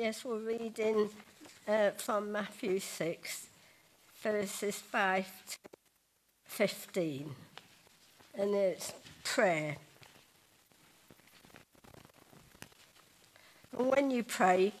[0.00, 1.10] Yes, we're reading
[1.66, 3.46] uh, from Matthew 6,
[4.22, 5.56] verses 5 to
[6.44, 7.34] 15.
[8.38, 8.92] And it's
[9.24, 9.74] prayer.
[13.76, 14.72] And when you pray,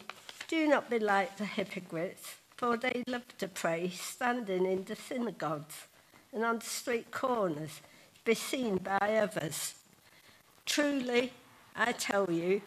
[0.46, 5.88] do not be like the hypocrites, for they love to pray standing in the synagogues
[6.32, 7.80] and on the street corners,
[8.14, 9.74] to be seen by others.
[10.64, 11.32] Truly,
[11.74, 12.62] I tell you,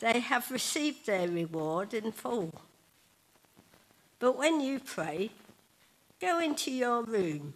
[0.00, 2.52] they have received their reward in full.
[4.18, 5.30] But when you pray,
[6.20, 7.54] go into your room,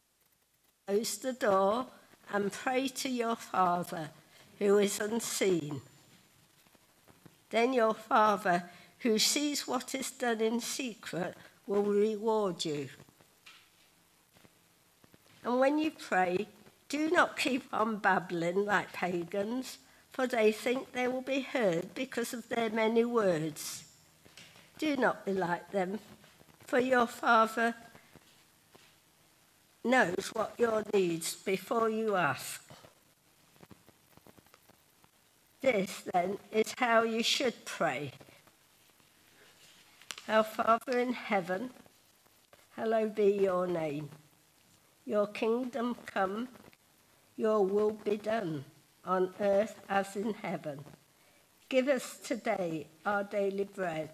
[0.86, 1.86] close the door,
[2.32, 4.10] and pray to your Father
[4.58, 5.80] who is unseen.
[7.50, 8.64] Then your Father
[9.00, 11.34] who sees what is done in secret
[11.66, 12.88] will reward you.
[15.42, 16.46] And when you pray,
[16.88, 19.78] do not keep on babbling like pagans
[20.12, 23.84] for they think they will be heard because of their many words.
[24.78, 25.98] Do not be like them,
[26.66, 27.74] for your Father
[29.84, 32.62] knows what your needs before you ask.
[35.60, 38.12] This, then, is how you should pray.
[40.28, 41.70] Our Father in heaven,
[42.76, 44.08] hallowed be your name.
[45.04, 46.48] Your kingdom come,
[47.36, 48.64] your will be done
[49.04, 50.84] on earth as in heaven.
[51.68, 54.10] Give us today our daily bread,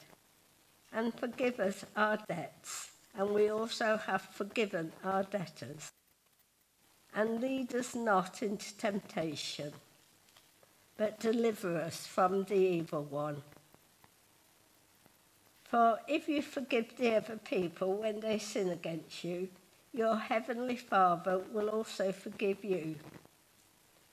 [0.92, 5.92] and forgive us our debts, and we also have forgiven our debtors.
[7.14, 9.72] And lead us not into temptation,
[10.98, 13.42] but deliver us from the evil one.
[15.64, 19.48] For if you forgive the other people when they sin against you,
[19.92, 22.96] your heavenly Father will also forgive you.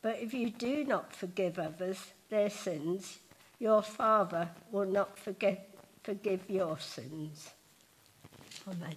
[0.03, 1.97] But if you do not forgive others
[2.29, 3.19] their sins,
[3.57, 5.59] your Father will not forgive,
[6.03, 7.49] forgive your sins.
[8.67, 8.95] Amen.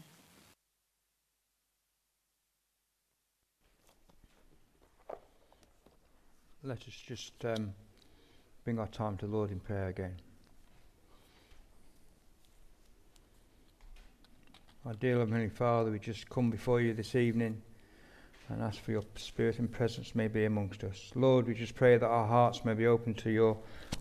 [6.64, 7.72] Let us just um,
[8.64, 10.16] bring our time to the Lord in prayer again.
[14.84, 17.62] Our dear Heavenly Father, we just come before you this evening
[18.48, 21.10] and ask for your spirit and presence may be amongst us.
[21.14, 23.56] Lord, we just pray that our hearts may be open to your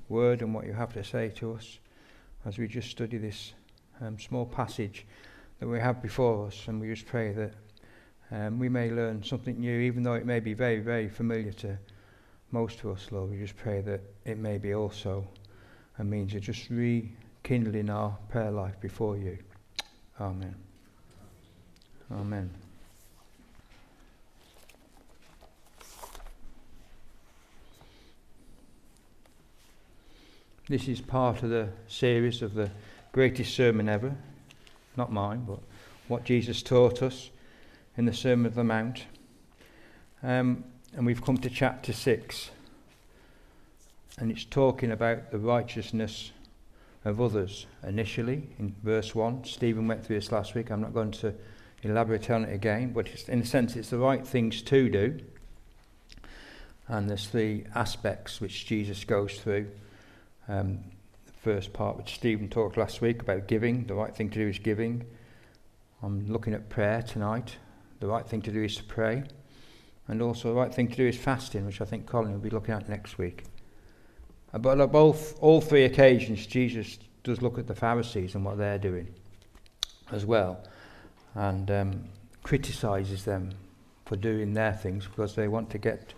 [0.07, 1.79] word and what you have to say to us
[2.45, 3.53] as we just study this
[4.01, 5.05] um, small passage
[5.59, 6.67] that we have before us.
[6.67, 7.53] And we just pray that
[8.31, 11.77] um, we may learn something new, even though it may be very, very familiar to
[12.51, 13.31] most of us, Lord.
[13.31, 15.27] We just pray that it may be also
[15.97, 19.37] a means of just rekindling our prayer life before you.
[20.19, 20.55] Amen.
[22.11, 22.64] Amen.
[30.67, 32.71] This is part of the series of the
[33.11, 34.15] greatest sermon ever.
[34.97, 35.59] Not mine, but
[36.07, 37.29] what Jesus taught us
[37.97, 39.03] in the Sermon of the Mount.
[40.23, 40.63] Um,
[40.95, 42.49] and we've come to chapter 6.
[44.17, 46.31] And it's talking about the righteousness
[47.03, 49.45] of others initially in verse 1.
[49.45, 50.71] Stephen went through this last week.
[50.71, 51.35] I'm not going to
[51.83, 55.19] elaborate on it again, but in a sense, it's the right things to do.
[56.87, 59.67] And there's three aspects which Jesus goes through
[60.47, 60.79] um,
[61.25, 64.47] the first part, which Stephen talked last week about giving, the right thing to do
[64.47, 65.05] is giving.
[66.03, 67.55] I'm looking at prayer tonight.
[67.99, 69.23] The right thing to do is to pray.
[70.07, 72.51] And also, the right thing to do is fasting, which I think Colin will be
[72.51, 73.43] looking at next week.
[74.53, 78.57] Uh, but on both, all three occasions, Jesus does look at the Pharisees and what
[78.57, 79.07] they're doing
[80.11, 80.63] as well,
[81.33, 82.03] and um,
[82.43, 83.51] criticizes them
[84.05, 86.13] for doing their things because they want to get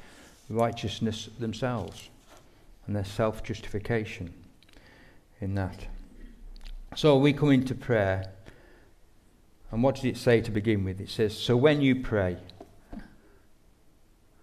[0.50, 2.10] righteousness themselves
[2.88, 4.34] and their self justification
[5.40, 5.88] in that.
[6.96, 8.32] So we come into prayer,
[9.72, 11.00] and what does it say to begin with?
[11.00, 12.38] It says, So when you pray,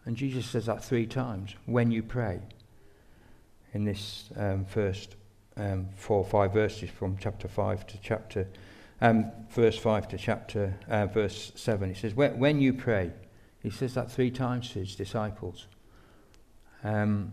[0.05, 2.41] and Jesus says that three times, when you pray,
[3.73, 5.17] in this um, first
[5.57, 8.47] um, four or five verses from chapter 5 to chapter,
[9.01, 11.89] um, verse 5 to chapter, uh, verse 7.
[11.89, 13.13] He says, when, when, you pray,
[13.61, 15.67] he says that three times to his disciples.
[16.85, 17.33] Um,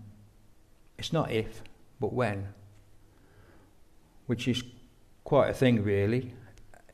[1.01, 1.63] it's not if,
[1.99, 2.49] but when.
[4.27, 4.61] Which is
[5.23, 6.31] quite a thing, really.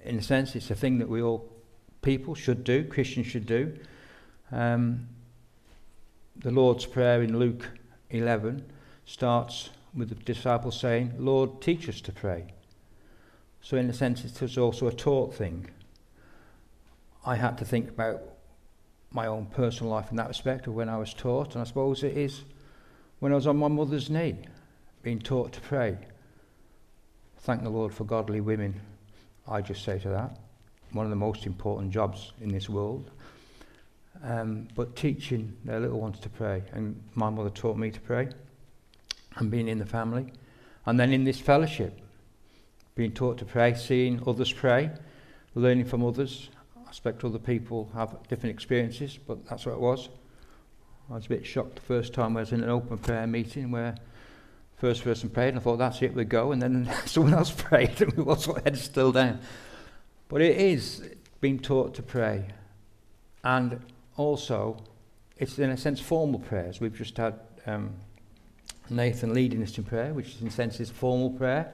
[0.02, 1.52] In a sense, it's a thing that we all,
[2.02, 3.78] people should do, Christians should do.
[4.50, 5.10] Um,
[6.38, 7.70] the Lord's Prayer in Luke
[8.10, 8.64] 11
[9.06, 12.54] starts with the disciples saying, Lord, teach us to pray.
[13.60, 15.70] So, in a sense, it was also a taught thing.
[17.26, 18.22] I had to think about
[19.12, 22.04] my own personal life in that respect of when I was taught, and I suppose
[22.04, 22.44] it is
[23.20, 24.36] when I was on my mother's knee,
[25.02, 25.98] being taught to pray.
[27.40, 28.80] Thank the Lord for godly women.
[29.48, 30.38] I just say to that.
[30.92, 33.10] One of the most important jobs in this world.
[34.24, 36.64] Um, but teaching their little ones to pray.
[36.74, 38.30] And my mother taught me to pray.
[39.36, 40.34] And being in the family.
[40.86, 42.00] And then in this fellowship,
[42.96, 44.90] being taught to pray, seeing others pray,
[45.54, 46.50] learning from others.
[46.76, 50.10] I expect other people have different experiences, but that's what it was.
[51.10, 53.72] I was a bit shocked the first time I was in an open prayer meeting
[53.72, 53.96] where
[54.76, 58.02] first person prayed and I thought that's it, we go, and then someone else prayed
[58.02, 59.40] and we all sort of heads still down.
[60.28, 61.10] But it is
[61.40, 62.48] being taught to pray.
[63.44, 63.80] And
[64.18, 64.84] also,
[65.38, 66.82] it's in a sense formal prayers.
[66.82, 67.94] We've just had um,
[68.90, 71.72] Nathan leading us in prayer, which is in a sense is formal prayer,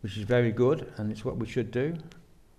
[0.00, 1.94] which is very good, and it's what we should do.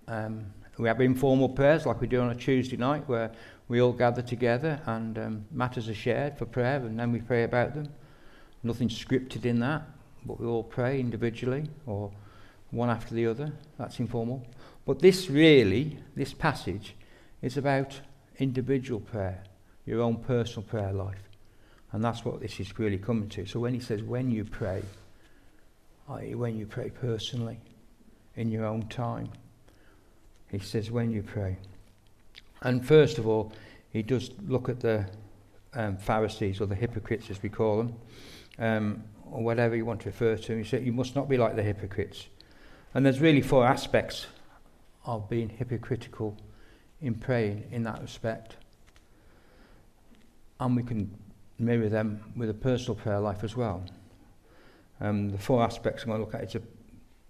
[0.08, 0.46] Um,
[0.78, 3.30] we have informal prayers like we do on a Tuesday night where
[3.68, 7.44] we all gather together and um, matters are shared for prayer and then we pray
[7.44, 7.88] about them.
[8.62, 9.82] Nothing scripted in that,
[10.24, 12.10] but we all pray individually or
[12.70, 13.52] one after the other.
[13.78, 14.46] That's informal.
[14.84, 16.94] But this really, this passage,
[17.40, 18.00] is about
[18.38, 19.44] individual prayer,
[19.86, 21.28] your own personal prayer life.
[21.92, 23.46] And that's what this is really coming to.
[23.46, 24.82] So when he says, when you pray,
[26.10, 27.60] i.e., when you pray personally,
[28.36, 29.28] in your own time,
[30.50, 31.56] he says, when you pray.
[32.64, 33.52] And first of all,
[33.90, 35.06] he does look at the
[35.74, 37.94] um, Pharisees or the hypocrites, as we call them,
[38.58, 40.56] um, or whatever you want to refer to.
[40.56, 42.26] He said, You must not be like the hypocrites.
[42.94, 44.26] And there's really four aspects
[45.04, 46.36] of being hypocritical
[47.00, 48.56] in praying in that respect.
[50.60, 51.14] And we can
[51.58, 53.84] mirror them with a personal prayer life as well.
[55.00, 56.62] Um, the four aspects I'm going to look at is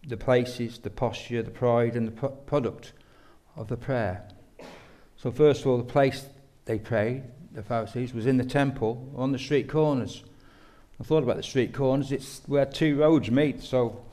[0.06, 2.92] the places, the posture, the pride, and the pro- product
[3.56, 4.28] of the prayer.
[5.24, 6.26] So, first of all, the place
[6.66, 7.22] they prayed,
[7.54, 10.22] the Pharisees, was in the temple on the street corners.
[11.00, 12.12] I thought about the street corners.
[12.12, 13.62] It's where two roads meet.
[13.62, 14.04] So,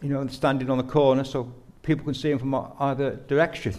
[0.00, 1.52] you know, standing on the corner so
[1.82, 3.74] people can see them from either direction.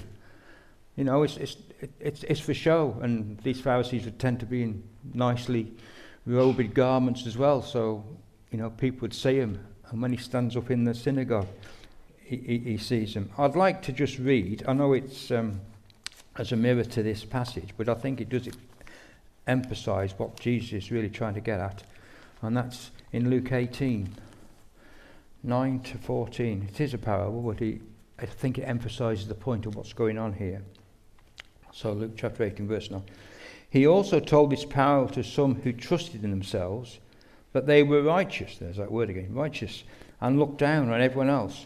[0.95, 1.57] You know, it's, it's,
[1.99, 2.95] it's, it's for show.
[3.01, 4.83] And these Pharisees would tend to be in
[5.15, 5.73] nicely
[6.27, 7.63] robed garments as well.
[7.63, 8.05] So,
[8.51, 9.65] you know, people would see him.
[9.89, 11.47] And when he stands up in the synagogue,
[12.19, 13.31] he, he, he sees him.
[13.35, 15.31] I'd like to just read, I know it's.
[15.31, 15.61] Um,
[16.39, 18.47] as a mirror to this passage, but I think it does
[19.45, 21.83] emphasize what Jesus is really trying to get at.
[22.41, 24.07] And that's in Luke 18,
[25.43, 26.69] 9 to 14.
[26.69, 27.81] It is a parable, but he,
[28.17, 30.61] I think it emphasizes the point of what's going on here.
[31.73, 33.03] So, Luke chapter 18, verse 9.
[33.69, 36.99] He also told this parable to some who trusted in themselves
[37.51, 38.57] that they were righteous.
[38.57, 39.83] There's that word again righteous.
[40.21, 41.65] And looked down on everyone else.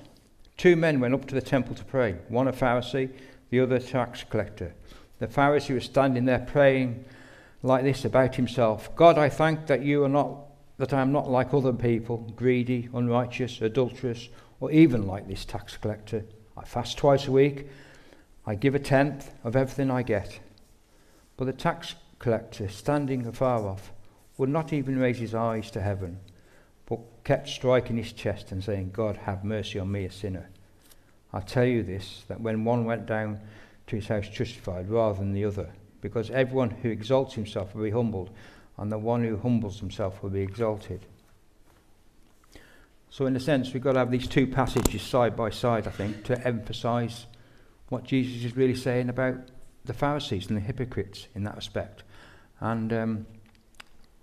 [0.57, 3.11] Two men went up to the temple to pray, one a Pharisee
[3.53, 4.73] the other tax collector.
[5.19, 7.05] The Pharisee was standing there praying
[7.61, 10.39] like this about himself God, I thank that you are not,
[10.79, 14.29] that I am not like other people, greedy, unrighteous, adulterous,
[14.59, 16.25] or even like this tax collector.
[16.57, 17.67] I fast twice a week.
[18.43, 20.39] I give a tenth of everything I get.
[21.37, 23.93] But the tax collector, standing afar off,
[24.39, 26.19] would not even raise his eyes to heaven,
[26.87, 30.49] but kept striking his chest and saying, God, have mercy on me, a sinner.
[31.33, 33.39] I tell you this, that when one went down
[33.87, 35.69] to his house justified rather than the other,
[35.99, 38.29] because everyone who exalts himself will be humbled,
[38.77, 41.05] and the one who humbles himself will be exalted.
[43.09, 45.91] So, in a sense, we've got to have these two passages side by side, I
[45.91, 47.25] think, to emphasize
[47.89, 49.35] what Jesus is really saying about
[49.85, 52.03] the Pharisees and the hypocrites in that respect.
[52.59, 53.27] And um,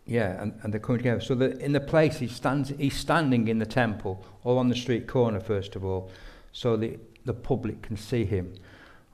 [0.07, 1.21] yeah, and, and they're coming together.
[1.21, 5.07] So, in the place he stands, he's standing in the temple or on the street
[5.07, 6.11] corner, first of all
[6.52, 8.54] so that the public can see him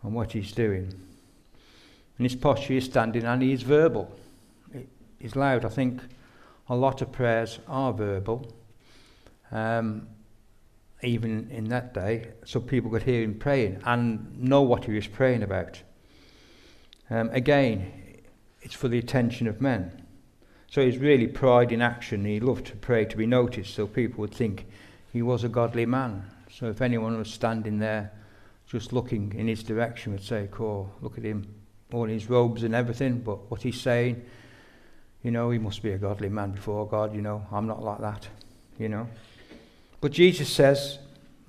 [0.02, 0.92] and what he's doing.
[2.18, 4.10] And his posture is standing and he is verbal.
[5.18, 5.64] He's loud.
[5.64, 6.00] I think
[6.68, 8.52] a lot of prayers are verbal.
[9.52, 10.08] Um,
[11.02, 15.06] even in that day, so people could hear him praying and know what he was
[15.06, 15.82] praying about.
[17.10, 17.92] Um, again,
[18.62, 20.02] it's for the attention of men.
[20.68, 22.24] So he's really pride in action.
[22.24, 24.66] He loved to pray to be noticed, so people would think
[25.12, 26.24] he was a godly man.
[26.56, 28.10] So if anyone was standing there
[28.66, 31.46] just looking in his direction, would say, "Cool, look at him,
[31.92, 34.24] all his robes and everything, but what he's saying,
[35.22, 37.98] you know, he must be a godly man before God, you know, I'm not like
[37.98, 38.28] that,
[38.78, 39.06] you know.
[40.00, 40.98] But Jesus says,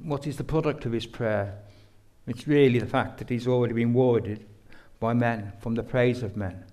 [0.04, 1.58] what is the product of his prayer?
[2.28, 4.46] It's really the fact that he's already been warded
[5.00, 6.66] by men from the praise of men.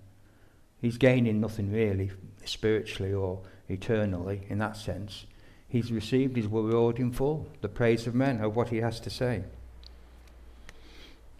[0.80, 2.10] He's gaining nothing really
[2.44, 5.24] spiritually or eternally in that sense
[5.68, 9.10] he's received his reward in full, the praise of men, of what he has to
[9.10, 9.44] say.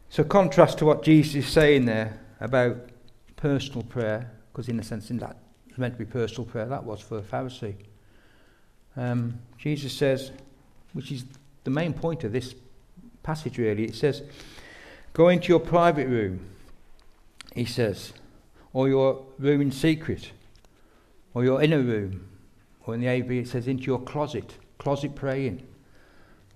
[0.08, 2.76] So, contrast to what Jesus is saying there about
[3.36, 5.36] personal prayer, because in a sense, in that
[5.68, 7.74] it's meant to be personal prayer, that was for the Pharisee.
[8.96, 10.30] Um, Jesus says,
[10.92, 11.24] which is
[11.64, 12.54] the main point of this
[13.22, 13.84] passage, really.
[13.84, 14.22] It says,
[15.12, 16.40] Go into your private room,
[17.54, 18.12] he says,
[18.72, 20.30] or your room in secret,
[21.34, 22.28] or your inner room,
[22.86, 25.66] or in the AV it says, into your closet, closet praying.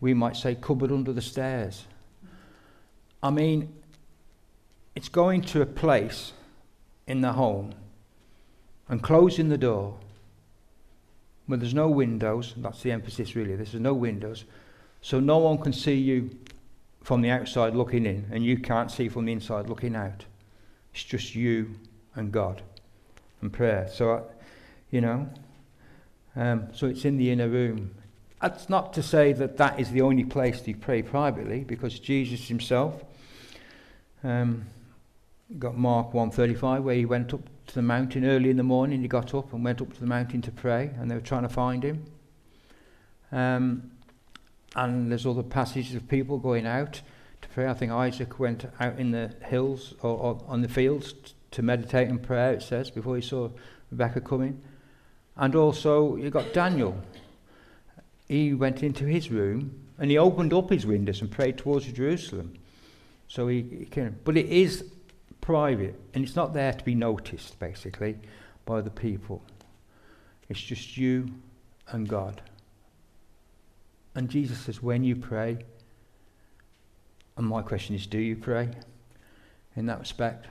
[0.01, 1.85] We might say, cupboard under the stairs.
[3.23, 3.73] I mean,
[4.95, 6.33] it's going to a place
[7.07, 7.75] in the home
[8.89, 9.99] and closing the door
[11.47, 14.45] where there's no windows, that's the emphasis really, there's no windows,
[15.01, 16.31] so no one can see you
[17.03, 20.25] from the outside looking in, and you can't see from the inside looking out.
[20.93, 21.75] It's just you
[22.17, 22.61] and God
[23.41, 23.89] and prayer.
[23.91, 24.21] So, I,
[24.91, 25.29] you know,
[26.39, 27.91] um, so it's in the inner room.
[28.41, 32.47] That's not to say that that is the only place to pray privately, because Jesus
[32.47, 33.03] himself
[34.23, 34.65] um,
[35.59, 39.03] got Mark 135 where he went up to the mountain early in the morning.
[39.03, 41.43] He got up and went up to the mountain to pray, and they were trying
[41.43, 42.05] to find him.
[43.33, 43.91] Um,
[44.77, 47.03] and there's other passages of people going out
[47.43, 47.67] to pray.
[47.67, 51.15] I think Isaac went out in the hills or, or on the fields
[51.51, 53.49] to meditate in prayer, it says, before he saw
[53.91, 54.63] Rebecca coming.
[55.39, 57.01] And also, you got Daniel.
[58.27, 62.55] He went into his room and he opened up his windows and prayed towards Jerusalem.
[63.29, 64.85] So he, he can, but it is
[65.41, 68.19] private and it's not there to be noticed, basically,
[68.67, 69.43] by the people.
[70.49, 71.29] It's just you
[71.89, 72.43] and God.
[74.15, 75.59] And Jesus says, when you pray,
[77.37, 78.71] and my question is, do you pray
[79.77, 80.49] in that respect?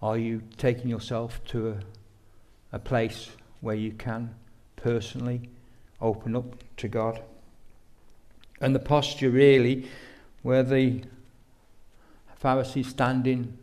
[0.00, 4.34] Are you taking yourself to a, a place where you can
[4.76, 5.48] personally
[6.00, 7.22] open up to God?
[8.60, 9.88] And the posture, really,
[10.42, 11.02] where the
[12.36, 13.58] Pharisees standing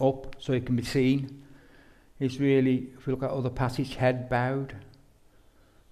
[0.00, 1.42] up so it can be seen,
[2.20, 4.76] is really, if we look at other passage, head bowed,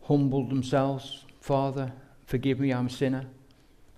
[0.04, 1.92] humbled themselves, Father,
[2.26, 3.26] forgive me, I'm a sinner.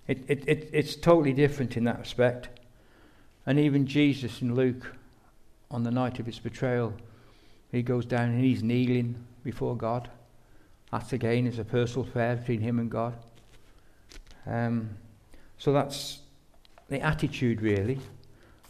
[0.08, 2.48] It, it, it, it's totally different in that respect.
[3.44, 4.94] And even Jesus in Luke,
[5.70, 6.94] on the night of his betrayal,
[7.72, 10.08] he goes down and he's kneeling before God.
[10.92, 13.14] That again is a personal prayer between him and God.
[14.46, 14.90] Um,
[15.56, 16.20] so that's
[16.88, 17.98] the attitude, really,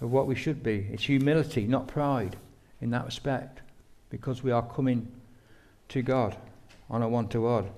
[0.01, 0.87] of what we should be.
[0.93, 2.37] It's humility, not pride,
[2.81, 3.61] in that respect,
[4.09, 5.09] because we are coming
[5.89, 6.37] to God
[6.89, 7.69] on a one to one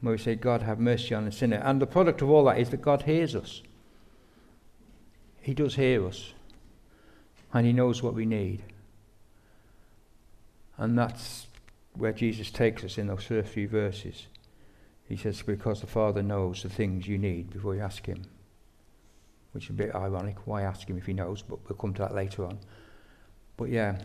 [0.00, 1.56] where we say, God, have mercy on the sinner.
[1.56, 3.62] And the product of all that is that God hears us.
[5.40, 6.32] He does hear us.
[7.52, 8.62] And He knows what we need.
[10.78, 11.46] And that's
[11.94, 14.26] where Jesus takes us in those first few verses.
[15.08, 18.24] He says, Because the Father knows the things you need before you ask Him.
[19.52, 20.46] Which is a bit ironic.
[20.46, 21.42] Why ask Him if He knows?
[21.42, 22.58] But we'll come to that later on.
[23.56, 23.98] But yeah.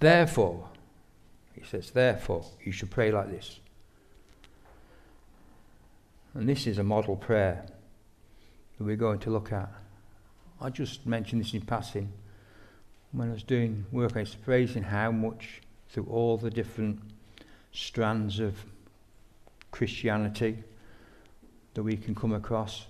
[0.00, 0.68] Therefore,
[1.54, 3.60] He says, Therefore, you should pray like this.
[6.34, 7.66] And this is a model prayer
[8.78, 9.70] that we're going to look at.
[10.60, 12.12] I just mentioned this in passing.
[13.12, 17.00] When I was doing work, I was praising how much through all the different
[17.72, 18.64] strands of
[19.70, 20.62] Christianity
[21.74, 22.86] that we can come across,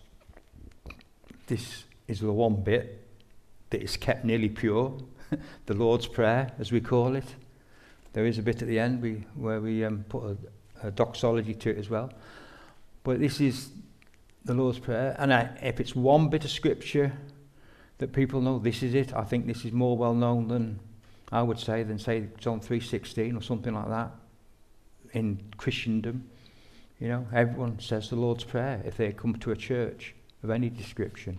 [1.46, 3.06] this is the one bit
[3.70, 4.98] that is kept nearly pure,
[5.66, 7.34] the Lord's Prayer, as we call it.
[8.12, 10.24] There is a bit at the end we, where we um, put
[10.82, 12.12] a, a doxology to it as well.
[13.04, 13.70] But this is
[14.44, 15.14] the Lord's Prayer.
[15.18, 17.12] And I, if it's one bit of scripture
[18.00, 19.14] that people know, this is it.
[19.14, 20.80] I think this is more well known than
[21.30, 24.10] I would say than say John 3:16 or something like that
[25.12, 26.24] in Christendom.
[26.98, 30.70] You know, everyone says the Lord's Prayer if they come to a church of any
[30.70, 31.38] description,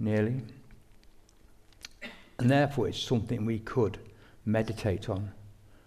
[0.00, 0.42] nearly.
[2.38, 3.98] And therefore, it's something we could
[4.44, 5.30] meditate on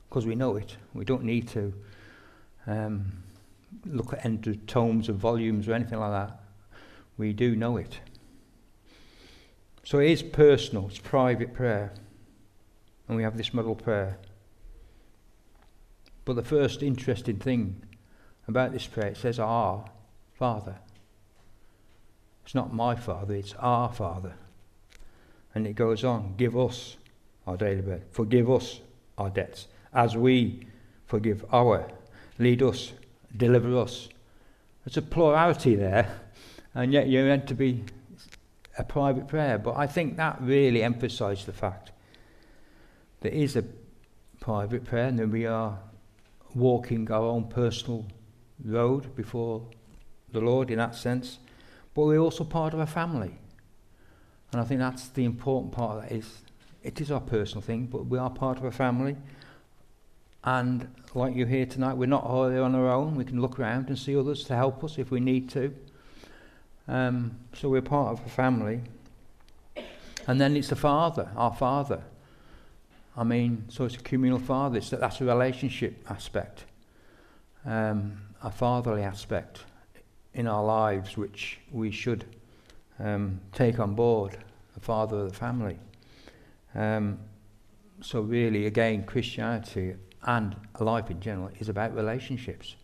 [0.08, 0.78] because we know it.
[0.94, 1.74] We don't need to
[2.68, 3.12] um,
[3.86, 6.40] look at end tomes or volumes or anything like that.
[7.18, 8.00] We do know it.
[9.84, 11.94] So it is personal, it's private prayer.
[13.08, 14.18] And we have this model prayer.
[16.26, 17.82] But the first interesting thing
[18.48, 19.86] about this prayer, it says, Our
[20.34, 20.76] Father.
[22.46, 24.34] It's not my Father, it's our Father.
[25.56, 26.98] And it goes on, give us
[27.48, 28.04] our daily bread.
[28.12, 28.80] Forgive us
[29.18, 30.68] our debts, as we
[31.08, 31.88] forgive our.
[32.38, 32.94] Lead us
[33.36, 34.10] deliver us.
[34.86, 36.20] There's a plurality there,
[36.74, 37.84] and yet you're meant to be
[38.80, 39.58] a private prayer.
[39.58, 41.92] But I think that really emphasised the fact
[43.22, 43.64] there is a
[44.40, 45.78] private prayer, and then we are
[46.56, 48.06] walking our own personal
[48.64, 49.62] road before
[50.32, 51.40] the Lord in that sense.
[51.94, 53.38] But we're also part of a family.
[54.52, 56.42] And I think that's the important part of that is
[56.82, 59.18] it is our personal thing, but we are part of a family
[60.44, 63.16] And like you hear tonight, we're not all on our own.
[63.16, 65.76] We can look around and see others to help us if we need to.
[66.90, 68.82] Um, so we're part of a family.
[70.28, 72.02] And then it's the Father, our Father.
[73.16, 74.78] I mean, so it's a communal Father.
[74.78, 76.66] It's, that's a relationship aspect,
[77.64, 79.60] um, a fatherly aspect
[80.34, 82.26] in our lives, which we should
[83.00, 84.36] um, take on board,
[84.74, 85.78] the Father of the family.
[86.74, 87.20] Um,
[88.02, 92.76] so really, again, Christianity and life in general is about relationships.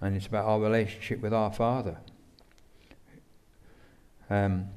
[0.00, 1.98] And it's about our relationship with our Father.
[4.30, 4.68] Um,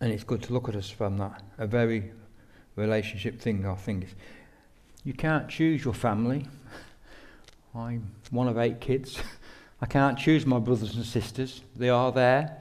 [0.00, 1.42] and it's good to look at us from that.
[1.58, 2.12] A very
[2.76, 4.14] relationship thing, I think.
[5.04, 6.46] You can't choose your family.
[7.74, 9.20] I'm one of eight kids.
[9.80, 11.62] I can't choose my brothers and sisters.
[11.74, 12.60] They are there,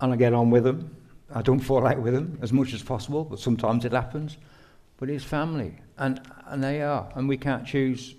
[0.00, 0.94] and I get on with them.
[1.34, 4.36] I don't fall out with them as much as possible, but sometimes it happens.
[4.98, 7.08] But it's family, and, and they are.
[7.14, 8.14] And we can't choose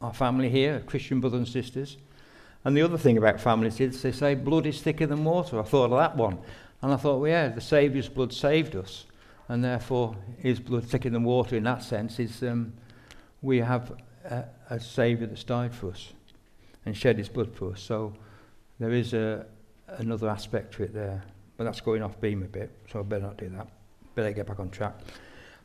[0.00, 1.96] our family here, Christian brothers and sisters.
[2.64, 5.58] And the other thing about families is they say blood is thicker than water.
[5.58, 6.38] I thought of that one.
[6.80, 9.06] And I thought, well, yeah, the Saviour's blood saved us.
[9.48, 12.72] And therefore, his blood thicker than water in that sense is um,
[13.40, 13.92] we have
[14.24, 16.12] a, a Saviour that's died for us
[16.86, 17.80] and shed his blood for us.
[17.80, 18.14] So
[18.78, 19.46] there is a,
[19.88, 21.22] another aspect to it there.
[21.56, 23.68] But that's going off beam a bit, so I better not do that.
[24.14, 24.94] Better get back on track.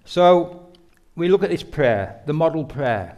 [0.06, 0.70] So
[1.16, 3.18] we look at this prayer, the model prayer.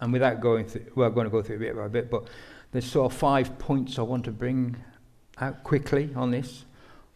[0.00, 2.28] And without going through, we're going to go through it bit by bit, but
[2.72, 4.76] there's sort of five points I want to bring
[5.40, 6.64] out quickly on this.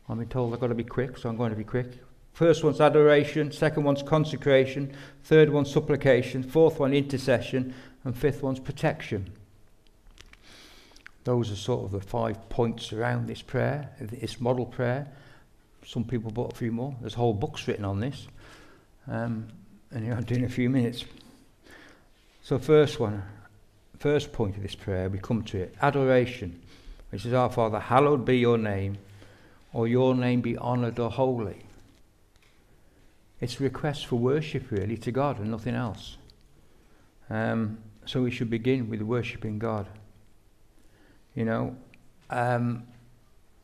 [0.08, 1.98] I'm being told I've got to be quick, so I'm going to be quick.
[2.32, 4.94] First one's adoration, second one's consecration,
[5.24, 9.30] third one's supplication, fourth one intercession, and fifth one's protection.
[11.24, 15.06] Those are sort of the five points around this prayer, this model prayer.
[15.84, 16.96] Some people bought a few more.
[17.00, 18.26] There's whole books written on this.
[19.06, 19.48] Um,
[19.90, 21.04] and I'm doing a few minutes.
[22.42, 23.22] So, first one,
[24.02, 26.60] first point of this prayer, we come to it adoration,
[27.10, 28.98] which is Our Father, hallowed be your name,
[29.72, 31.62] or your name be honoured or holy.
[33.40, 36.16] It's a request for worship, really, to God and nothing else.
[37.30, 39.86] Um, so we should begin with worshipping God.
[41.36, 41.76] You know,
[42.28, 42.82] um,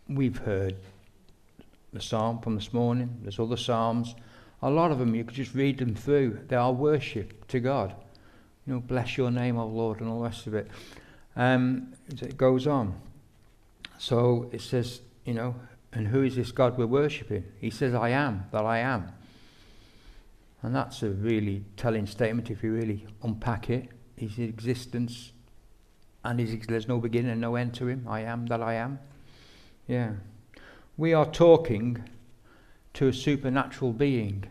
[0.08, 0.76] we've heard
[1.92, 4.14] the psalm from this morning, there's other psalms.
[4.62, 6.38] A lot of them, you could just read them through.
[6.46, 7.92] They are worship to God.
[8.68, 10.68] You know, bless your name, O Lord, and all the rest of it.
[11.36, 13.00] Um, it goes on.
[13.96, 15.54] So it says, you know,
[15.94, 17.44] and who is this God we're worshipping?
[17.62, 19.10] He says, I am that I am.
[20.60, 23.88] And that's a really telling statement if you really unpack it.
[24.16, 25.32] His existence
[26.22, 28.04] and his, there's no beginning and no end to him.
[28.06, 28.98] I am that I am.
[29.86, 30.12] Yeah.
[30.98, 32.04] We are talking
[32.92, 34.44] to a supernatural being.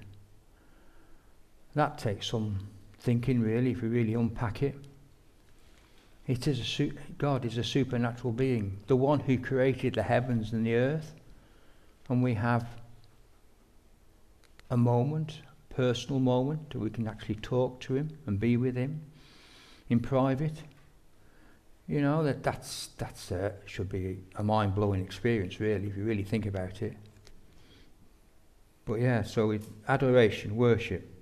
[1.76, 2.70] That takes some
[3.08, 4.76] thinking, really, if we really unpack it.
[6.28, 10.52] It is a su- God is a supernatural being, the one who created the heavens
[10.52, 11.16] and the earth.
[12.10, 12.68] And we have
[14.70, 15.40] a moment,
[15.70, 19.00] personal moment, that we can actually talk to Him and be with Him
[19.88, 20.62] in private.
[21.88, 26.04] You know that that's that's uh, should be a mind blowing experience, really, if you
[26.04, 26.98] really think about it.
[28.84, 31.17] But yeah, so adoration, worship.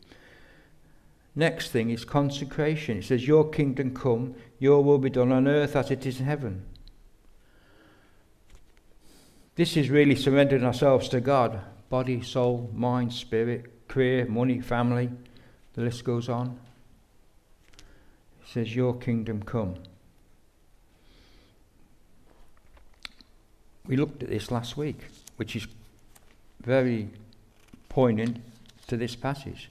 [1.36, 3.00] Next thing is consecration.
[3.00, 6.26] It says, "Your kingdom come, Your will be done on earth as it is in
[6.26, 6.66] heaven."
[9.56, 15.10] This is really surrendering ourselves to God, body, soul, mind, spirit, career, money, family.
[15.74, 16.60] The list goes on.
[17.78, 19.76] It says, "Your kingdom come."
[23.86, 25.68] We looked at this last week, which is
[26.62, 27.10] very
[27.90, 28.42] poignant
[28.88, 29.70] to this passage,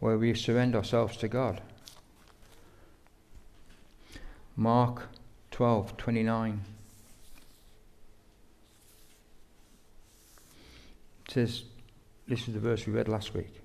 [0.00, 1.60] where we surrender ourselves to God.
[4.56, 5.08] Mark
[5.52, 6.58] 12:29
[11.28, 11.62] says,
[12.26, 13.60] this is the verse we read last week.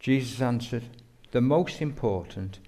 [0.00, 0.84] Jesus answered,
[1.30, 2.58] The most important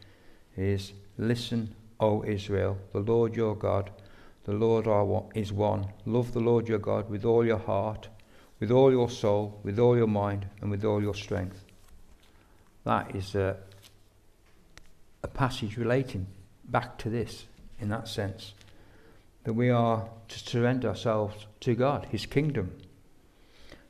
[0.56, 3.90] is, Listen, O Israel, the Lord your God
[4.44, 5.86] the Lord our is one.
[6.04, 8.08] Love the Lord your God with all your heart,
[8.60, 11.63] with all your soul, with all your mind, and with all your strength.
[12.84, 13.56] That is a,
[15.22, 16.26] a passage relating
[16.64, 17.46] back to this
[17.80, 18.54] in that sense.
[19.44, 22.72] That we are to surrender ourselves to God, His kingdom.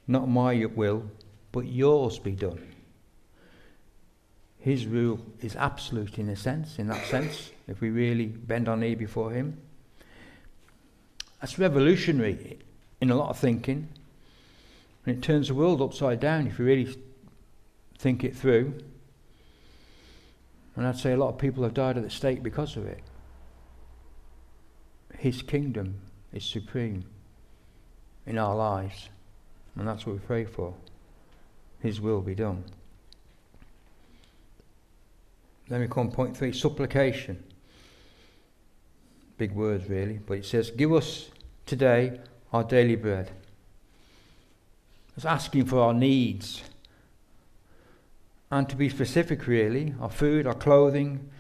[0.07, 1.11] Not my will,
[1.53, 2.61] but yours be done.
[4.59, 8.77] His rule is absolute in a sense, in that sense, if we really bend our
[8.77, 9.59] knee before Him.
[11.41, 12.59] That's revolutionary
[13.01, 13.89] in a lot of thinking.
[15.05, 16.97] And it turns the world upside down if you really
[18.05, 18.75] think it through.
[20.77, 23.01] And I'd say a lot of people have died at the stake because of it.
[25.17, 25.95] His kingdom
[26.31, 27.07] is supreme
[28.27, 29.09] in our lives.
[29.75, 30.75] And that's what we pray for.
[31.81, 32.65] His will be done.
[35.69, 37.43] Then we come point three supplication.
[39.39, 41.31] Big words, really, but it says, Give us
[41.65, 42.21] today
[42.53, 43.31] our daily bread.
[45.17, 46.63] It's asking for our needs.
[48.51, 51.31] And to be specific, really, our food, our clothing,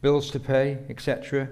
[0.00, 1.48] bills to pay, etc.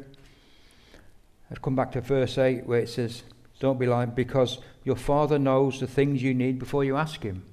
[1.51, 3.23] Let's come back to verse 8 where it says,
[3.61, 7.45] Don't be like, because your Father knows the things you need before you ask Him.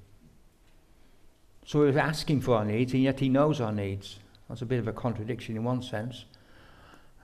[1.65, 4.19] So we're asking for our needs, and yet He knows our needs.
[4.49, 6.25] That's a bit of a contradiction in one sense.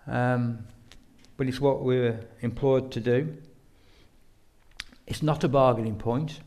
[0.08, 0.66] Um,
[1.38, 3.38] but it's what we're employed to do.
[5.06, 6.40] It's not a bargaining point.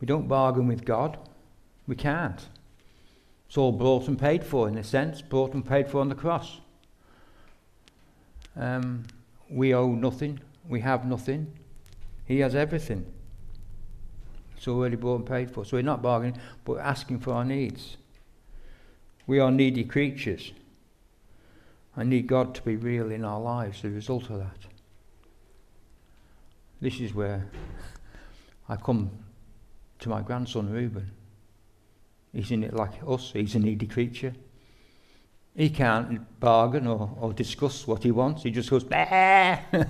[0.00, 1.18] We don't bargain with God.
[1.90, 2.40] We can't.
[3.48, 6.14] It's all bought and paid for, in a sense, bought and paid for on the
[6.14, 6.60] cross.
[8.54, 9.06] Um,
[9.50, 10.38] we owe nothing.
[10.68, 11.52] We have nothing.
[12.26, 13.06] He has everything.
[14.56, 15.64] It's already bought and paid for.
[15.64, 17.96] So we're not bargaining, but asking for our needs.
[19.26, 20.52] We are needy creatures.
[21.96, 24.58] I need God to be real in our lives the result of that.
[26.80, 27.50] This is where
[28.68, 29.10] I come
[29.98, 31.10] to my grandson Reuben.
[32.32, 34.34] He's in it like us, he's a needy creature.
[35.56, 39.86] He can't bargain or, or discuss what he wants, he just goes, and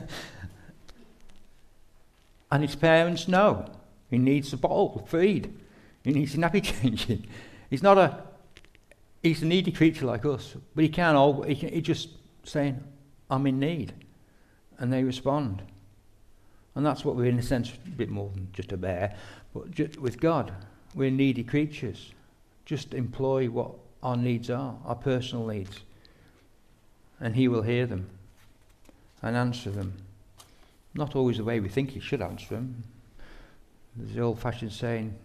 [2.51, 3.71] his parents know
[4.09, 5.55] he needs a bottle, feed,
[6.03, 7.27] he needs a nappy changing.
[7.69, 8.25] He's not a
[9.23, 12.09] he's a needy creature like us, but he can't all, he, can, he just
[12.45, 12.83] saying,
[13.31, 13.93] I'm in need.
[14.79, 15.63] And they respond.
[16.75, 19.17] And that's what we're, in a sense, a bit more than just a bear,
[19.53, 20.53] but just with God,
[20.95, 22.13] we're needy creatures.
[22.71, 25.81] Just employ what our needs are, our personal needs.
[27.19, 28.09] And He will hear them
[29.23, 29.95] and answer them.
[30.95, 32.85] Not always the way we think He should answer them.
[33.97, 35.17] There's the old fashioned saying,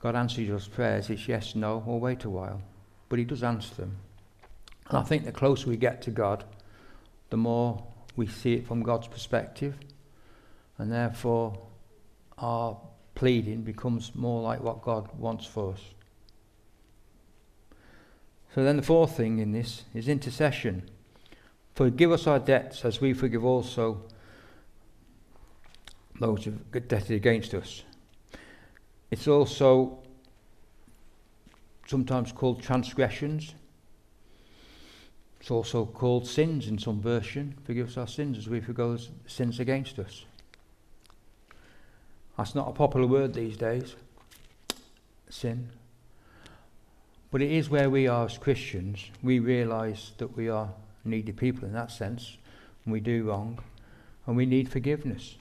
[0.00, 2.62] God answers your prayers, it's yes, no, or wait a while
[3.08, 3.96] but He does answer them.
[4.88, 6.44] And I think the closer we get to God,
[7.30, 7.84] the more
[8.16, 9.76] we see it from God's perspective,
[10.78, 11.56] and therefore
[12.38, 12.76] our
[13.14, 15.80] pleading becomes more like what God wants for us.
[18.54, 20.88] So then the fourth thing in this is intercession.
[21.74, 24.02] Forgive us our debts as we forgive also
[26.20, 27.82] those who have debted against us.
[29.10, 29.98] It's also
[31.88, 33.56] sometimes called transgressions.
[35.40, 37.56] It's also called sins in some version.
[37.64, 40.26] Forgive us our sins as we forgive sins against us.
[42.38, 43.96] That's not a popular word these days,
[45.28, 45.70] sin.
[47.34, 49.10] But it is where we are as Christians.
[49.20, 50.68] We realise that we are
[51.04, 52.36] needy people in that sense,
[52.84, 53.58] and we do wrong,
[54.24, 55.34] and we need forgiveness.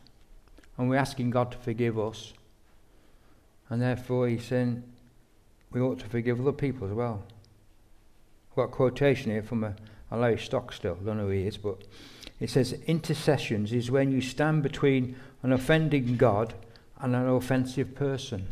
[0.76, 2.34] And we're asking God to forgive us.
[3.70, 4.82] And therefore, He's saying,
[5.72, 7.22] we ought to forgive other people as well.
[8.50, 9.76] I've got a quotation here from a,
[10.10, 11.84] a Larry Stockstill, I don't know who he is, but
[12.40, 16.56] it says, Intercessions is when you stand between an offending God
[17.00, 18.48] and an offensive person.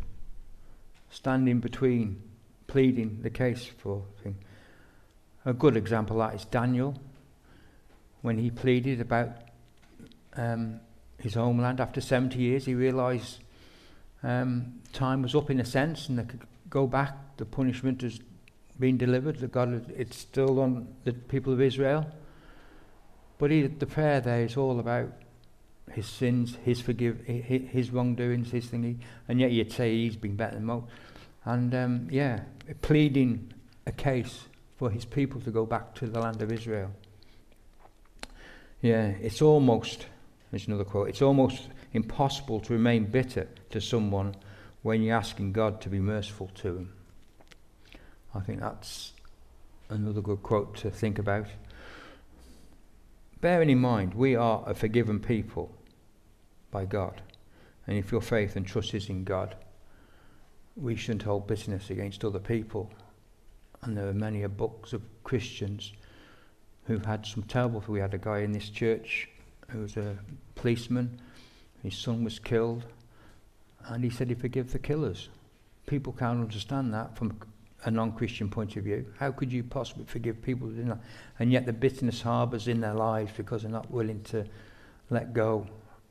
[1.10, 2.22] Standing between,
[2.72, 4.36] pleading the case for thing.
[5.46, 6.96] A good example of that is Daniel,
[8.22, 9.30] when he pleaded about
[10.38, 10.80] um,
[11.18, 13.40] his homeland after 70 years, he realised
[14.24, 18.22] um, time was up in a sense and they could go back, the punishment has
[18.80, 22.06] been delivered, that God, it's still on the people of Israel.
[23.38, 25.12] But he, the prayer there is all about
[25.92, 30.38] his sins, his forgive, his, his wrongdoings, his thingy, and yet you'd say he's been
[30.38, 30.86] better than most.
[31.44, 32.42] And um, yeah,
[32.82, 33.54] pleading
[33.86, 34.46] a case
[34.78, 36.92] for his people to go back to the land of Israel.
[38.82, 40.08] Yeah, it's almost,
[40.50, 44.36] there's another quote, it's almost impossible to remain bitter to someone
[44.82, 46.94] when you're asking God to be merciful to him.
[48.34, 49.14] I think that's
[49.90, 51.48] another good quote to think about.
[53.42, 55.76] Bearing in mind, we are a forgiven people
[56.72, 57.22] by God.
[57.86, 59.56] And if your faith and trust is in God,
[60.76, 62.92] we shouldn't hold bitterness against other people.
[63.82, 65.94] And there are many a books of Christians
[66.86, 67.84] who've had some terrible.
[67.88, 69.30] We had a guy in this church
[69.70, 70.18] who was a
[70.56, 71.20] policeman.
[71.84, 72.86] His son was killed
[73.88, 75.30] and he said he forgive the killers.
[75.88, 77.40] People can't understand that from
[77.84, 79.06] a non-Christian point of view.
[79.18, 81.00] How could you possibly forgive people who didn't?
[81.40, 84.46] And yet the bitterness harbours in their lives because they're not willing to
[85.10, 85.68] let go,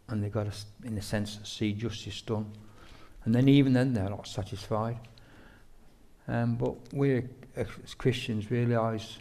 [0.09, 2.51] and they've got to, in a sense, see justice done.
[3.25, 4.99] And then even then they're not satisfied.
[6.29, 7.25] Um, but we,
[7.57, 9.19] as Christians, realise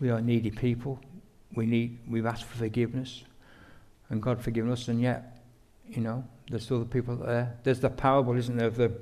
[0.00, 0.98] we are needy people.
[1.54, 3.24] We need, we've asked for forgiveness,
[4.10, 5.42] and God forgiven us, and yet,
[5.88, 7.56] you know, there's still the people there.
[7.62, 8.92] There's the parable, isn't there, of the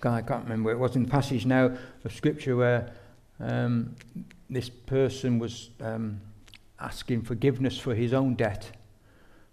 [0.00, 1.72] guy, I can't remember it was in the passage now
[2.04, 2.92] of Scripture where
[3.40, 3.96] um,
[4.50, 6.20] this person was um,
[6.78, 8.70] asking forgiveness for his own debt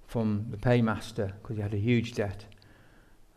[0.07, 2.45] from the paymaster because he had a huge debt.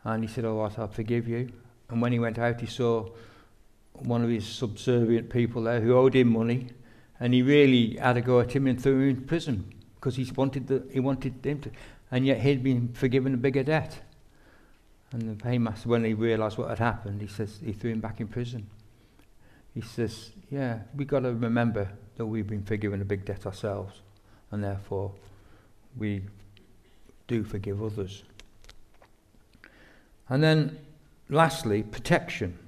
[0.04, 1.48] And he said, Oh, right, I'll forgive you.
[1.88, 3.08] And when he went out, he saw
[3.94, 6.68] one of his subservient people there who owed him money.
[7.20, 10.30] And he really had a go at him and threw him in prison because he
[10.36, 11.70] wanted, the, he wanted him to.
[12.10, 14.00] And yet he'd been forgiven a bigger debt.
[15.12, 18.20] And the paymaster, when he realised what had happened, he says he threw him back
[18.20, 18.66] in prison.
[19.72, 24.00] He says, "Yeah, we've got to remember that we've been forgiven a big debt ourselves,
[24.50, 25.12] and therefore
[25.96, 26.22] we
[27.28, 28.24] do forgive others."
[30.28, 30.78] And then,
[31.28, 32.58] lastly, protection.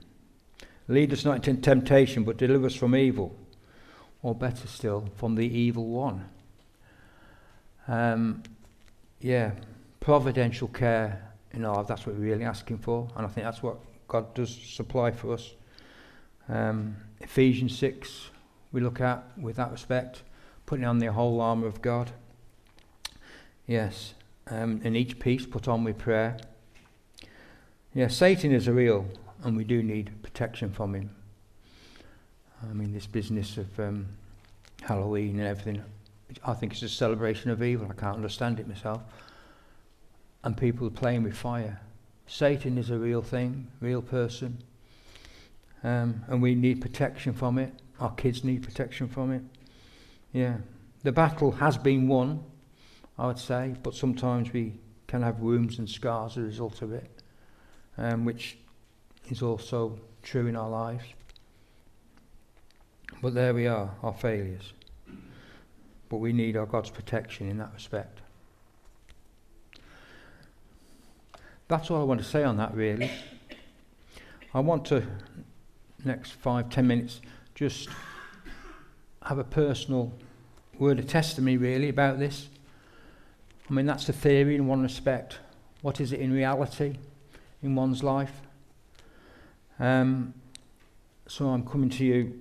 [0.88, 3.34] Lead us not into temptation, but deliver us from evil,
[4.22, 6.28] or better still, from the evil one.
[7.88, 8.42] Um,
[9.20, 9.52] yeah,
[10.00, 13.62] providential care in our life, that's what we're really asking for, and I think that's
[13.62, 15.54] what God does supply for us.
[16.48, 18.30] Um, Ephesians 6,
[18.72, 20.22] we look at with that respect,
[20.66, 22.12] putting on the whole armour of God.
[23.66, 24.14] Yes,
[24.48, 26.36] um, in each piece put on with prayer.
[27.96, 29.06] Yeah, Satan is a real,
[29.42, 31.08] and we do need protection from him.
[32.62, 34.06] I mean, this business of um,
[34.82, 35.82] Halloween and everything,
[36.44, 37.88] I think it's a celebration of evil.
[37.90, 39.00] I can't understand it myself.
[40.44, 41.80] And people are playing with fire.
[42.26, 44.62] Satan is a real thing, real person.
[45.82, 47.72] Um, and we need protection from it.
[47.98, 49.42] Our kids need protection from it.
[50.34, 50.58] Yeah.
[51.02, 52.44] The battle has been won,
[53.18, 54.74] I would say, but sometimes we
[55.06, 57.15] can have wounds and scars as a result of it
[57.98, 58.58] um, which
[59.30, 61.04] is also true in our lives.
[63.22, 64.72] But there we are, our failures.
[66.08, 68.20] But we need our God's protection in that respect.
[71.68, 73.10] That's all I want to say on that, really.
[74.54, 75.02] I want to,
[76.04, 77.20] next five, ten minutes,
[77.54, 77.88] just
[79.22, 80.12] have a personal
[80.78, 82.48] word of testimony, really, about this.
[83.68, 85.38] I mean, that's the theory in one respect.
[85.82, 86.98] What is it in reality?
[87.66, 88.40] In one's life.
[89.78, 90.32] Um,
[91.26, 92.40] so I'm coming to you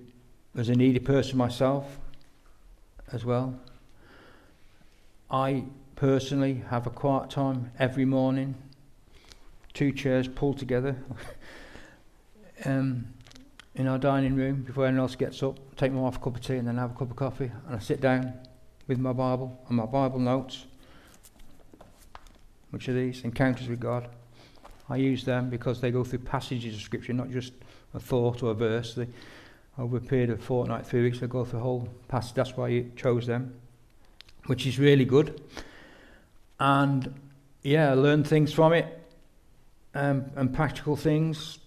[0.56, 1.98] as a needy person myself
[3.12, 3.58] as well.
[5.30, 5.64] I
[5.96, 8.54] personally have a quiet time every morning,
[9.74, 10.96] two chairs pulled together
[12.64, 13.08] um,
[13.74, 16.40] in our dining room before anyone else gets up, take my wife a cup of
[16.40, 18.32] tea and then have a cup of coffee, and I sit down
[18.86, 20.66] with my Bible and my Bible notes,
[22.70, 24.08] which are these Encounters with God.
[24.88, 27.52] I use them because they go through passages of Scripture, not just
[27.94, 28.94] a thought or a verse.
[28.94, 29.08] They,
[29.78, 32.34] over a period of fortnight, three weeks, they go through the whole passage.
[32.34, 33.54] That's why I chose them,
[34.46, 35.42] which is really good.
[36.60, 37.14] And
[37.62, 38.86] yeah, I learned things from it
[39.94, 41.58] um, and practical things.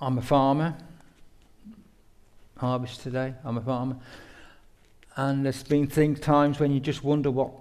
[0.00, 0.76] I'm a farmer.
[2.56, 3.34] Harvest today.
[3.44, 3.96] I'm a farmer.
[5.16, 7.52] And there's been things, times when you just wonder what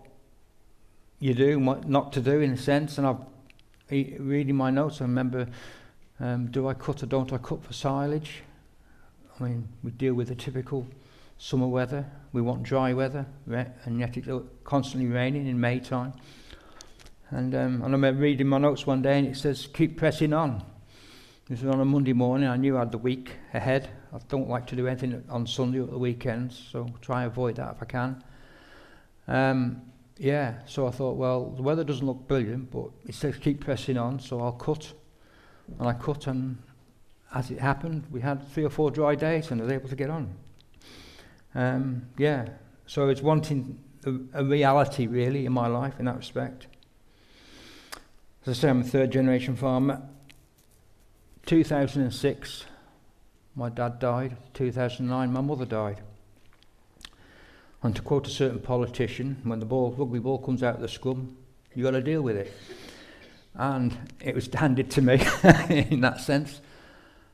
[1.19, 2.97] you do and what not to do in a sense.
[2.97, 3.17] And I've
[3.91, 5.47] reading my notes, I remember
[6.19, 8.43] um, do I cut or don't I cut for silage?
[9.39, 10.87] I mean, we deal with the typical
[11.37, 12.05] summer weather.
[12.31, 14.29] We want dry weather, and yet it's
[14.63, 16.13] constantly raining in May time.
[17.31, 20.33] And, um, and I remember reading my notes one day, and it says, keep pressing
[20.33, 20.63] on.
[21.49, 22.47] This was on a Monday morning.
[22.47, 23.89] I knew I had the week ahead.
[24.13, 27.55] I don't like to do anything on Sunday or the weekends, so try and avoid
[27.55, 28.23] that if I can.
[29.27, 29.81] Um,
[30.21, 33.97] yeah, so I thought, well, the weather doesn't look brilliant, but it says keep pressing
[33.97, 34.93] on, so I'll cut.
[35.79, 36.61] And I cut, and
[37.33, 39.95] as it happened, we had three or four dry days, and I was able to
[39.95, 40.35] get on.
[41.55, 42.49] Um, yeah,
[42.85, 46.67] so it's wanting a, a reality, really, in my life in that respect.
[48.45, 50.03] As I say, I'm a third generation farmer.
[51.47, 52.65] 2006,
[53.55, 54.37] my dad died.
[54.53, 56.01] 2009, my mother died.
[57.83, 60.87] And to quote a certain politician, when the ball, rugby ball comes out of the
[60.87, 61.35] scrum,
[61.73, 62.53] you've got to deal with it.
[63.55, 65.21] And it was handed to me
[65.69, 66.61] in that sense.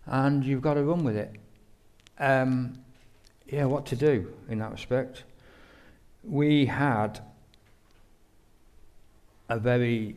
[0.06, 1.36] And you've got to run with it.
[2.18, 2.80] Um,
[3.48, 5.24] yeah, what to do in that respect?
[6.24, 7.20] We had
[9.50, 10.16] a very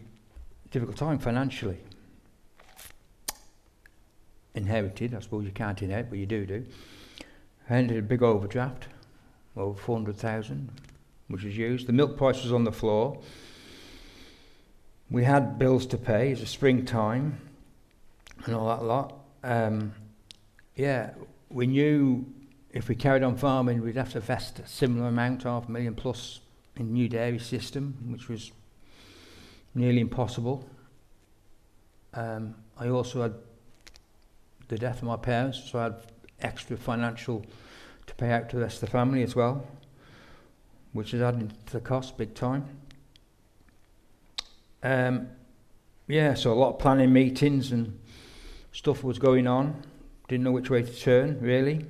[0.71, 1.79] difficult time financially.
[4.55, 6.67] Inherited, I suppose you can't inherit, but you do do.
[7.69, 8.89] I ended a big overdraft
[9.61, 10.71] over 400,000,
[11.29, 11.87] which was used.
[11.87, 13.19] The milk price was on the floor.
[15.11, 16.33] We had bills to pay.
[16.33, 17.41] It was springtime
[18.47, 19.15] and all that lot.
[19.45, 19.93] um,
[20.77, 21.11] yeah,
[21.51, 22.25] we knew
[22.73, 25.95] if we carried on farming, we'd have to invest a similar amount, half a million
[25.95, 26.41] plus,
[26.77, 28.53] in new dairy system, which was
[29.75, 30.69] nearly impossible.
[32.15, 33.35] Um, I also had
[34.69, 35.97] the death of my parents, so I had
[36.41, 37.45] extra financial
[38.11, 39.65] to pay out to the rest of the family as well,
[40.93, 42.69] which is adding to the cost big time.
[44.83, 45.29] Um,
[46.09, 47.99] yeah, so a lot of planning meetings and
[48.73, 49.83] stuff was going on.
[50.29, 51.87] Didn't know which way to turn, really.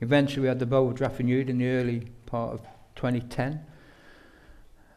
[0.00, 2.60] Eventually, we had the overdraft renewed in the early part of
[2.96, 3.64] 2010.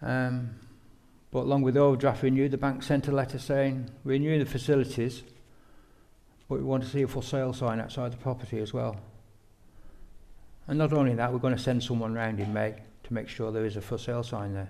[0.01, 0.55] Um,
[1.31, 5.23] but along with overdraft renewed, the bank sent a letter saying, renewing the facilities,
[6.49, 8.97] but we want to see a for sale sign outside the property as well.
[10.71, 13.51] And not only that, we're going to send someone round in May to make sure
[13.51, 14.69] there is a for sale sign there.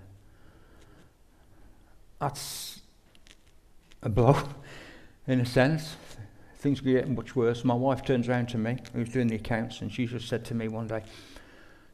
[2.18, 2.82] That's
[4.02, 4.36] a blow,
[5.28, 5.96] in a sense.
[6.58, 7.64] Things are getting much worse.
[7.64, 10.56] My wife turns around to me, who's doing the accounts, and she just said to
[10.56, 11.04] me one day,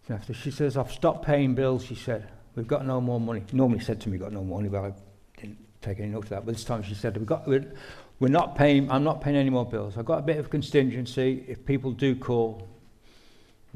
[0.10, 3.44] after she says, I've stopped paying bills, she said, we've got no more money.
[3.52, 4.94] Normally said to me, "We've got no money, but I
[5.36, 6.46] didn't take any note of that.
[6.46, 7.74] But this time she said, we've got, we're,
[8.22, 9.98] we're not paying, I'm not paying any more bills.
[9.98, 12.70] I've got a bit of contingency if people do call,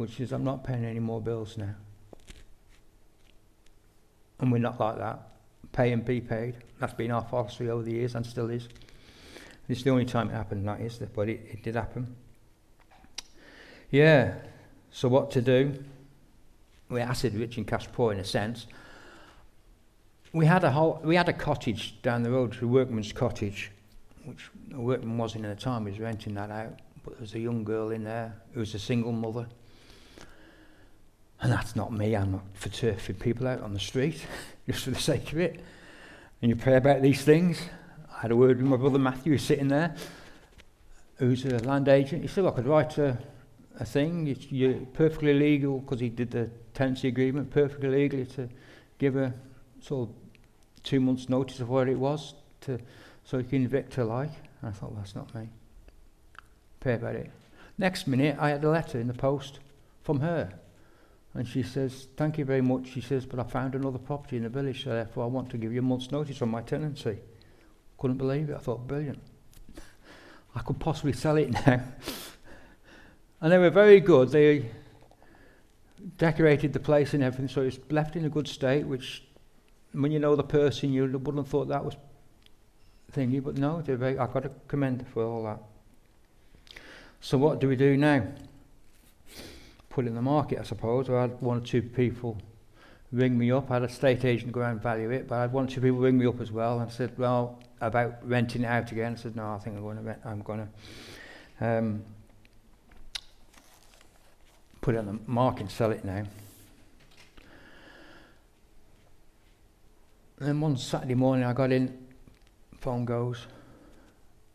[0.02, 1.76] which is I'm not paying any more bills now.
[4.40, 5.20] And we're not like that.
[5.72, 6.56] Pay and be paid.
[6.80, 8.68] That's been our philosophy over the years and still is.
[9.70, 12.16] It's the only time it happened, that is, but it, it did happen.
[13.92, 14.34] Yeah,
[14.90, 15.84] so what to do?
[16.90, 18.66] We're acid rich and cash poor in a sense.
[20.34, 23.70] We had a whole, we had a cottage down the road, a workman's cottage,
[24.26, 26.80] which a workman wasn't at the time, he was renting that out.
[27.04, 29.48] But there was a young girl in there who was a single mother.
[31.42, 34.24] And that's not me, I'm not for turfing people out on the street,
[34.70, 35.60] just for the sake of it.
[36.42, 37.60] And you pray about these things.
[38.16, 39.96] I had a word with my brother Matthew, who's sitting there,
[41.16, 42.22] who's a land agent.
[42.22, 43.18] He said, I could write a,
[43.80, 44.28] a thing.
[44.28, 48.48] It's you're perfectly legal, because he did the tenancy agreement, perfectly legally to
[49.00, 49.34] give a
[49.80, 50.16] sort of
[50.84, 52.80] two months' notice of where it was to,
[53.24, 54.32] so he can evict her like.
[54.62, 55.50] And I thought, well, that's not me.
[56.80, 57.32] Pray about it.
[57.80, 59.60] Next minute, I had a letter in the post
[60.04, 60.54] from her.
[61.34, 62.88] And she says, Thank you very much.
[62.88, 65.58] She says, But I found another property in the village, so therefore I want to
[65.58, 67.20] give you a month's notice on my tenancy.
[67.98, 68.56] Couldn't believe it.
[68.56, 69.20] I thought, Brilliant.
[70.56, 71.82] I could possibly sell it now.
[73.42, 74.30] and they were very good.
[74.30, 74.70] They
[76.18, 79.24] decorated the place and everything, so it's left in a good state, which
[79.94, 81.96] when you know the person, you wouldn't have thought that was
[83.14, 85.62] thingy, but no, very, I've got to commend for all that.
[87.20, 88.26] So what do we do now?
[89.92, 91.10] Put in the market, I suppose.
[91.10, 92.38] I had one or two people
[93.12, 93.70] ring me up.
[93.70, 95.82] I had a state agent go and value it, but I had one or two
[95.82, 99.14] people ring me up as well and said, well, about renting it out again.
[99.14, 100.68] I said, no, I think I'm going to rent, I'm going
[101.60, 102.04] to um,
[104.80, 106.24] put it on the market and sell it now.
[110.40, 112.08] And then one Saturday morning I got in,
[112.80, 113.46] phone goes,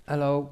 [0.08, 0.50] hello,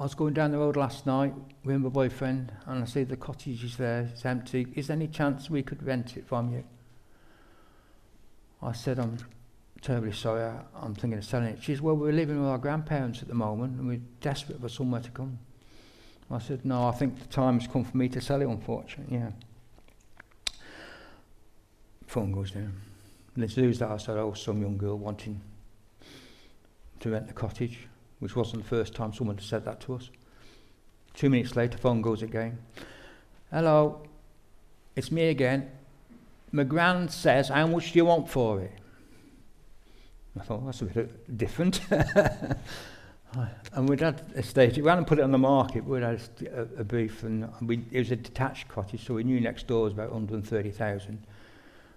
[0.00, 3.18] I was going down the road last night with my boyfriend and I see the
[3.18, 4.66] cottage is there, it's empty.
[4.74, 6.64] Is there any chance we could rent it from you?
[8.62, 9.18] I said, I'm
[9.82, 11.62] terribly sorry, I, I'm thinking of selling it.
[11.62, 14.70] She said, well, we're living with our grandparents at the moment and we're desperate for
[14.70, 15.38] somewhere to come.
[16.30, 19.18] I said, no, I think the time has come for me to sell it, unfortunately,
[19.18, 19.32] yeah.
[22.06, 22.72] Phone goes down.
[23.48, 25.42] Soon as that, I said, oh, some young girl wanting
[27.00, 27.80] to rent the cottage
[28.20, 30.10] which wasn't the first time someone had said that to us.
[31.14, 32.58] Two minutes later, phone goes again.
[33.50, 34.02] Hello,
[34.94, 35.68] it's me again.
[36.52, 38.72] My grand says, How much do you want for it?
[40.38, 41.80] I thought, That's a bit different.
[43.72, 46.20] and we'd had a we hadn't put it on the market, we'd had
[46.52, 49.84] a, a brief, and we, it was a detached cottage, so we knew next door
[49.84, 51.18] was about 130,000.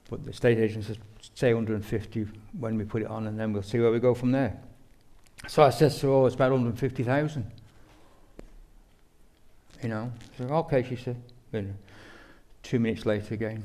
[0.10, 0.98] But the estate agent said,
[1.36, 2.28] Say 150
[2.60, 4.60] when we put it on, and then we'll see where we go from there.
[5.48, 7.52] So I said to her, oh, it's about 150,000.
[9.82, 11.22] You know, so okay, she said.
[12.64, 13.64] two minutes later again.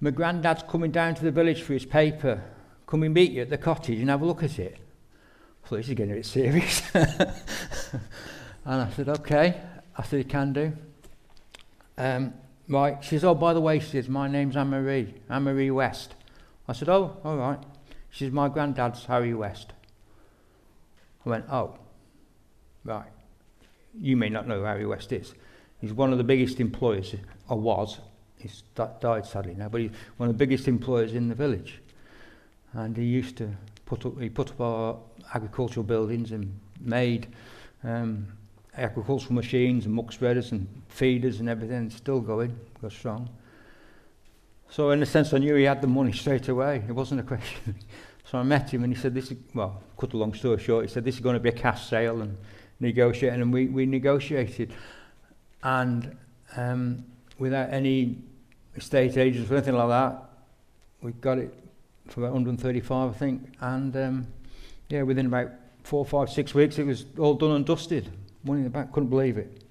[0.00, 2.42] My granddad's coming down to the village for his paper.
[2.86, 4.76] Can we meet you at the cottage and have a look at it?
[5.64, 6.82] I thought this is getting a bit serious.
[6.94, 7.30] and
[8.66, 9.60] I said, okay.
[9.96, 10.72] I said, you can do.
[11.96, 12.34] Um,
[12.68, 13.02] right.
[13.02, 16.14] She says, oh, by the way, she says, my name's Anne-Marie, Anne-Marie West.
[16.68, 17.60] I said, oh, all right.
[18.10, 19.72] She says, my granddad's Harry West.
[21.24, 21.76] I went, oh,
[22.84, 23.10] right.
[24.00, 25.34] You may not know who Harry West is.
[25.80, 27.14] He's one of the biggest employers,
[27.48, 27.98] or was,
[28.38, 31.80] he's died sadly now, but he's one of the biggest employers in the village.
[32.72, 33.50] And he used to
[33.84, 34.96] put up, he put up our
[35.34, 37.26] agricultural buildings and made
[37.84, 38.26] um,
[38.76, 43.28] agricultural machines and muck spreaders and feeders and everything, still going, go strong.
[44.70, 46.82] So in a sense, I knew he had the money straight away.
[46.88, 47.74] It wasn't a question.
[48.24, 50.84] So I met him and he said, this is, well, cut a long story short,
[50.86, 52.36] he said, this is going to be a cash sale and
[52.80, 53.42] negotiating.
[53.42, 54.72] And we, we negotiated.
[55.62, 56.16] And
[56.56, 57.04] um,
[57.38, 58.18] without any
[58.76, 60.22] estate agents or anything like that,
[61.02, 61.52] we got it
[62.08, 63.54] for about 135, I think.
[63.60, 64.26] And um,
[64.88, 65.50] yeah, within about
[65.82, 68.10] four, five, six weeks, it was all done and dusted.
[68.44, 69.64] Money in the bank, couldn't believe it.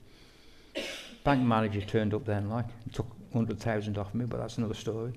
[1.23, 5.13] Bank manager turned up then, like, took 100,000 off me, but that's another story.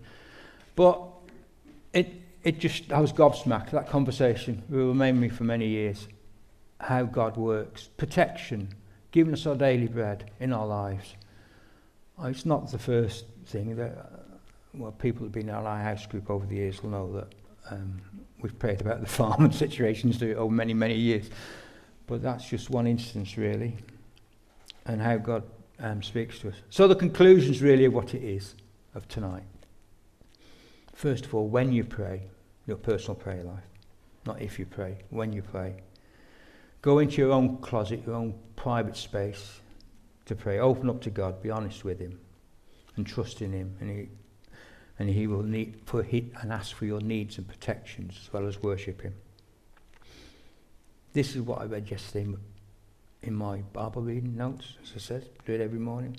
[0.77, 1.03] But
[1.93, 2.13] it,
[2.45, 3.71] it just, I was gobsmacked.
[3.71, 6.07] That conversation will remain me for many years.
[6.79, 8.69] How God works, protection,
[9.11, 11.15] giving us our daily bread in our lives.
[12.19, 14.19] Oh, it's not the first thing that, uh,
[14.75, 17.35] well, people who've been in our house group over the years will know that
[17.71, 18.01] um,
[18.41, 21.31] we've prayed about the farming situations over many, many years.
[22.07, 23.77] But that's just one instance, really,
[24.85, 25.45] and how God
[25.79, 26.57] um, speaks to us.
[26.69, 28.55] So the conclusion's really what it is
[28.95, 29.45] of tonight.
[30.93, 32.29] First of all, when you pray,
[32.67, 33.65] your personal prayer life,
[34.27, 35.77] not if you pray, when you pray.
[36.83, 39.61] Go into your own closet, your own private space
[40.27, 40.59] to pray.
[40.59, 42.19] Open up to God, be honest with Him,
[42.97, 44.09] and trust in Him, and He,
[44.99, 48.47] and He will need for he, and ask for your needs and protections as well
[48.47, 49.15] as worship Him.
[51.13, 52.35] This is what I read yesterday
[53.23, 56.17] in my Bible reading notes, as I said, do it every morning.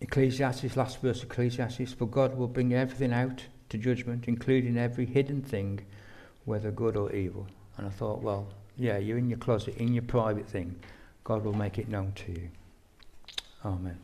[0.00, 5.06] Ecclesiastes, last verse of Ecclesiastes, for God will bring everything out to judgment, including every
[5.06, 5.80] hidden thing,
[6.44, 7.46] whether good or evil.
[7.76, 8.46] And I thought, well,
[8.76, 10.76] yeah, you're in your closet, in your private thing.
[11.22, 12.48] God will make it known to you.
[13.64, 13.98] Amen.